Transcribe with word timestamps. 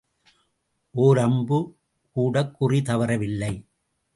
ஓர் 0.91 1.17
அம்பு 1.17 1.77
கூடக் 2.11 2.55
குறி 2.55 2.81
தவறவில்லை. 2.81 3.53